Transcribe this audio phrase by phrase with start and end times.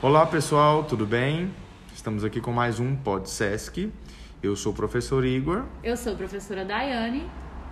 [0.00, 1.52] Olá pessoal, tudo bem?
[1.92, 3.92] Estamos aqui com mais um PodSesc.
[4.40, 5.64] Eu sou o professor Igor.
[5.82, 7.28] Eu sou a professora Daiane.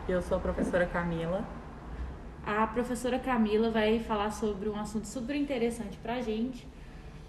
[0.08, 1.44] Eu sou a professora Camila.
[2.44, 6.66] A professora Camila vai falar sobre um assunto super interessante pra gente,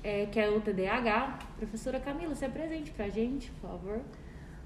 [0.04, 1.41] é, que é o TDAH.
[1.57, 4.02] Professora Camila, se apresente pra gente, por favor.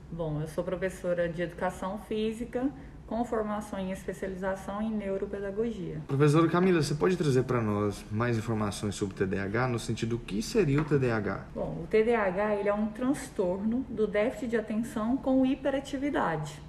[0.10, 2.72] Bom, eu sou professora de Educação Física
[3.12, 5.98] com formação em especialização em neuropedagogia.
[6.08, 10.20] Professora Camila, você pode trazer para nós mais informações sobre o TDAH, no sentido do
[10.20, 11.48] que seria o TDAH?
[11.54, 16.62] Bom, o TDAH ele é um transtorno do déficit de atenção com hiperatividade.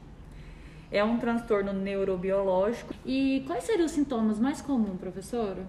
[0.91, 2.92] É um transtorno neurobiológico.
[3.06, 5.64] E quais seriam os sintomas mais comuns, professora?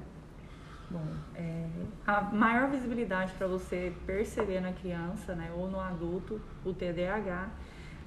[0.90, 1.05] Bom,
[1.36, 1.67] é,
[2.08, 7.48] a maior visibilidade para você perceber na criança né, ou no adulto o TDAH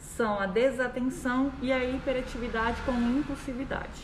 [0.01, 4.03] são a desatenção e a hiperatividade com impulsividade.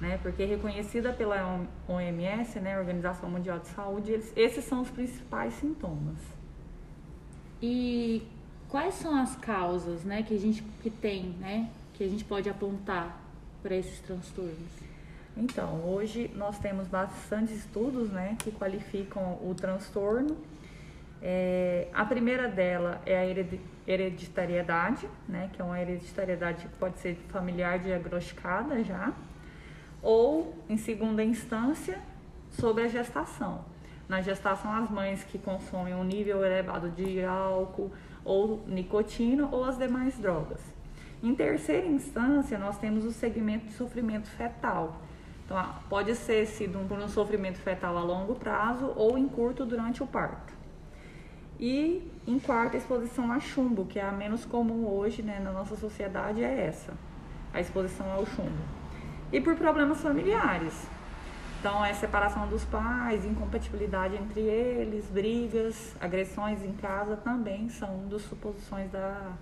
[0.00, 0.18] Né?
[0.22, 6.18] Porque reconhecida pela OMS, né, Organização Mundial de Saúde, eles, esses são os principais sintomas.
[7.60, 8.22] E
[8.68, 12.48] quais são as causas, né, que a gente que tem, né, que a gente pode
[12.48, 13.20] apontar
[13.62, 14.88] para esses transtornos?
[15.36, 20.36] Então, hoje nós temos bastante estudos, né, que qualificam o transtorno.
[21.20, 23.26] É, a primeira dela é a
[23.86, 29.12] hereditariedade, né, que é uma hereditariedade que pode ser familiar diagnosticada já,
[30.00, 31.98] ou, em segunda instância,
[32.50, 33.64] sobre a gestação.
[34.08, 37.90] Na gestação, as mães que consomem um nível elevado de álcool
[38.24, 40.60] ou nicotina ou as demais drogas.
[41.22, 44.96] Em terceira instância, nós temos o segmento de sofrimento fetal.
[45.44, 50.02] Então, pode ser sido por um sofrimento fetal a longo prazo ou em curto durante
[50.02, 50.57] o parto.
[51.58, 55.76] E em quarta, exposição a chumbo, que é a menos comum hoje né, na nossa
[55.76, 56.92] sociedade, é essa,
[57.52, 58.62] a exposição ao chumbo.
[59.32, 60.86] E por problemas familiares.
[61.58, 68.08] Então, é separação dos pais, incompatibilidade entre eles, brigas, agressões em casa também são um
[68.08, 69.32] dos suposições da,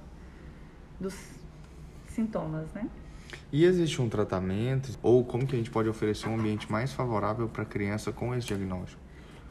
[0.98, 1.14] dos
[2.08, 2.88] sintomas, né?
[3.52, 7.48] E existe um tratamento ou como que a gente pode oferecer um ambiente mais favorável
[7.48, 9.05] para a criança com esse diagnóstico?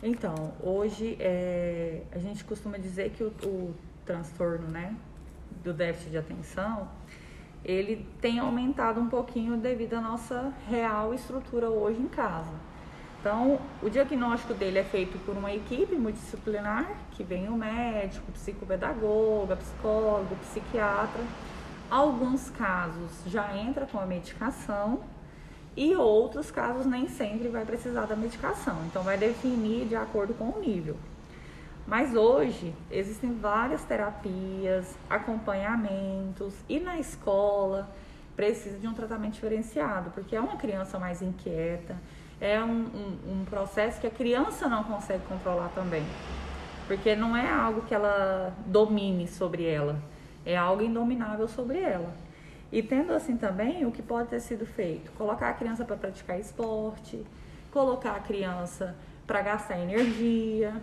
[0.07, 3.73] Então, hoje é, a gente costuma dizer que o, o
[4.05, 4.95] transtorno né,
[5.63, 6.87] do déficit de atenção
[7.63, 12.53] ele tem aumentado um pouquinho devido à nossa real estrutura hoje em casa.
[13.19, 19.55] Então, o diagnóstico dele é feito por uma equipe multidisciplinar, que vem o médico, psicopedagoga,
[19.55, 21.23] psicólogo, psiquiatra.
[21.89, 25.01] Alguns casos já entra com a medicação
[25.75, 28.77] e outros casos nem sempre vai precisar da medicação.
[28.85, 30.95] Então vai definir de acordo com o nível.
[31.87, 37.91] Mas hoje existem várias terapias, acompanhamentos e na escola
[38.35, 41.95] precisa de um tratamento diferenciado, porque é uma criança mais inquieta,
[42.41, 46.03] é um, um, um processo que a criança não consegue controlar também,
[46.87, 50.01] porque não é algo que ela domine sobre ela,
[50.45, 52.13] é algo indominável sobre ela.
[52.75, 55.09] E tendo assim também, o que pode ter sido feito?
[55.13, 57.25] Colocar a criança para praticar esporte,
[57.71, 58.93] colocar a criança
[59.25, 60.73] para gastar energia.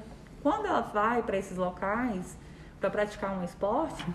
[0.43, 2.35] Quando ela vai para esses locais
[2.81, 4.07] para praticar um esporte,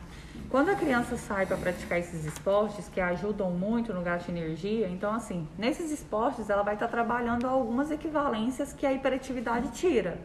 [0.49, 4.89] quando a criança sai para praticar esses esportes que ajudam muito no gasto de energia,
[4.89, 10.17] então assim, nesses esportes ela vai estar tá trabalhando algumas equivalências que a hiperatividade tira,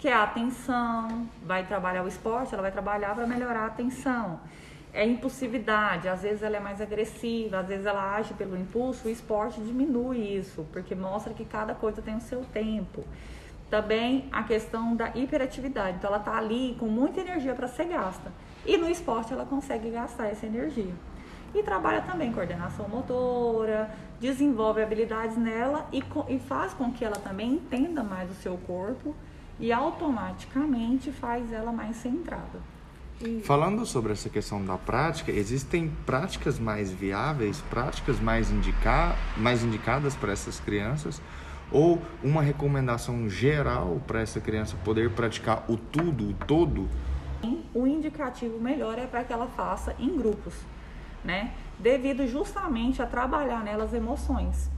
[0.00, 4.40] que é a atenção, vai trabalhar o esporte, ela vai trabalhar para melhorar a atenção
[4.92, 9.10] é impulsividade, às vezes ela é mais agressiva, às vezes ela age pelo impulso, o
[9.10, 13.04] esporte diminui isso, porque mostra que cada coisa tem o seu tempo.
[13.70, 18.32] Também a questão da hiperatividade, então ela está ali com muita energia para ser gasta.
[18.64, 20.94] E no esporte ela consegue gastar essa energia.
[21.54, 27.52] E trabalha também coordenação motora, desenvolve habilidades nela e, e faz com que ela também
[27.52, 29.14] entenda mais o seu corpo
[29.60, 32.77] e automaticamente faz ela mais centrada.
[33.42, 40.14] Falando sobre essa questão da prática, existem práticas mais viáveis, práticas mais, indica mais indicadas
[40.14, 41.20] para essas crianças?
[41.72, 46.88] Ou uma recomendação geral para essa criança poder praticar o tudo, o todo?
[47.74, 50.54] O indicativo melhor é para que ela faça em grupos,
[51.24, 51.52] né?
[51.78, 54.70] Devido justamente a trabalhar nelas emoções.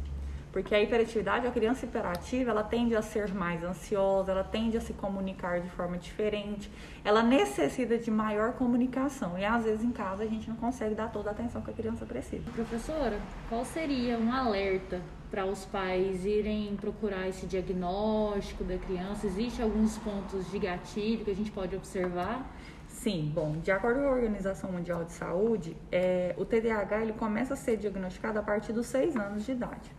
[0.53, 4.81] Porque a hiperatividade, a criança hiperativa, ela tende a ser mais ansiosa, ela tende a
[4.81, 6.71] se comunicar de forma diferente,
[7.05, 11.11] ela necessita de maior comunicação e às vezes em casa a gente não consegue dar
[11.13, 12.51] toda a atenção que a criança precisa.
[12.51, 13.19] Professora,
[13.49, 15.01] qual seria um alerta
[15.31, 19.27] para os pais irem procurar esse diagnóstico da criança?
[19.27, 22.45] Existem alguns pontos de gatilho que a gente pode observar?
[22.89, 27.55] Sim, bom, de acordo com a Organização Mundial de Saúde, é, o TDAH ele começa
[27.55, 29.91] a ser diagnosticado a partir dos 6 anos de idade.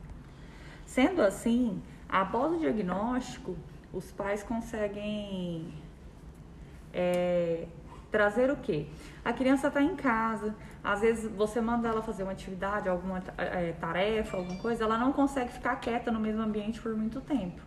[0.91, 3.55] Sendo assim, após o diagnóstico,
[3.93, 5.73] os pais conseguem
[6.93, 7.65] é,
[8.11, 8.87] trazer o quê?
[9.23, 10.53] A criança está em casa,
[10.83, 15.13] às vezes você manda ela fazer uma atividade, alguma é, tarefa, alguma coisa, ela não
[15.13, 17.61] consegue ficar quieta no mesmo ambiente por muito tempo.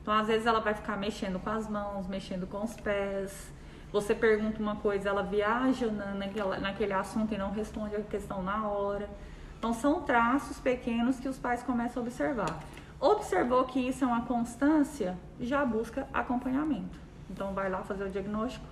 [0.00, 3.52] Então, às vezes, ela vai ficar mexendo com as mãos, mexendo com os pés.
[3.90, 6.14] Você pergunta uma coisa, ela viaja na,
[6.60, 9.10] naquele assunto e não responde a questão na hora.
[9.58, 12.60] Então, são traços pequenos que os pais começam a observar.
[13.00, 16.98] Observou que isso é uma constância, já busca acompanhamento.
[17.30, 18.64] Então, vai lá fazer o diagnóstico.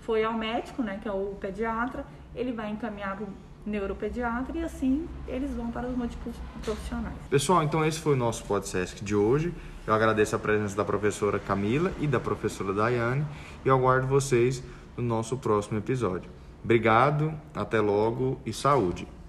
[0.00, 2.04] Foi ao médico, né, que é o pediatra,
[2.34, 3.28] ele vai encaminhar para o
[3.66, 7.16] neuropediatra e assim eles vão para os múltiplos profissionais.
[7.28, 9.52] Pessoal, então esse foi o nosso podcast de hoje.
[9.86, 13.26] Eu agradeço a presença da professora Camila e da professora Daiane
[13.64, 14.62] e aguardo vocês
[14.96, 16.30] no nosso próximo episódio.
[16.62, 19.19] Obrigado, até logo e saúde!